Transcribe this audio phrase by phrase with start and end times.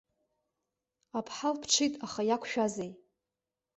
[1.19, 2.91] Аԥҳал ԥҽит, аха иақәшәазеи?